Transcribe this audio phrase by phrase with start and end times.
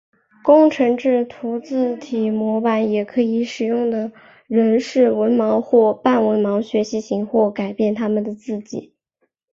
[0.43, 4.11] 工程制图字体模板也可以使用的
[4.47, 8.95] 人是文盲或半文盲学习型或改善他们的笔迹。